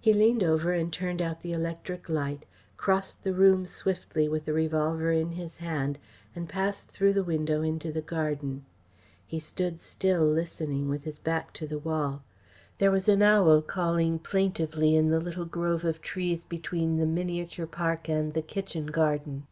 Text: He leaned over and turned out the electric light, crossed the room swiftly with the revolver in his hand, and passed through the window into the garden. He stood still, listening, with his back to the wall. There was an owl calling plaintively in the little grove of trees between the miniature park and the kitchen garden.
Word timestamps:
He 0.00 0.12
leaned 0.12 0.44
over 0.44 0.72
and 0.72 0.92
turned 0.92 1.20
out 1.20 1.40
the 1.40 1.50
electric 1.52 2.08
light, 2.08 2.46
crossed 2.76 3.24
the 3.24 3.34
room 3.34 3.66
swiftly 3.66 4.28
with 4.28 4.44
the 4.44 4.52
revolver 4.52 5.10
in 5.10 5.32
his 5.32 5.56
hand, 5.56 5.98
and 6.36 6.48
passed 6.48 6.88
through 6.88 7.14
the 7.14 7.24
window 7.24 7.60
into 7.60 7.90
the 7.90 8.00
garden. 8.00 8.64
He 9.26 9.40
stood 9.40 9.80
still, 9.80 10.24
listening, 10.24 10.88
with 10.88 11.02
his 11.02 11.18
back 11.18 11.52
to 11.54 11.66
the 11.66 11.80
wall. 11.80 12.22
There 12.78 12.92
was 12.92 13.08
an 13.08 13.22
owl 13.22 13.60
calling 13.60 14.20
plaintively 14.20 14.94
in 14.94 15.08
the 15.10 15.18
little 15.18 15.46
grove 15.46 15.84
of 15.84 16.00
trees 16.00 16.44
between 16.44 16.96
the 16.98 17.04
miniature 17.04 17.66
park 17.66 18.08
and 18.08 18.34
the 18.34 18.42
kitchen 18.42 18.86
garden. 18.86 19.48